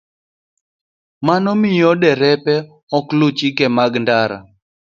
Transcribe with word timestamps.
Mano 1.27 1.51
miyo 1.61 1.91
derepe 2.01 2.55
ok 2.97 3.05
luw 3.19 3.31
chike 3.37 3.65
mag 3.77 3.93
ndara. 4.03 4.37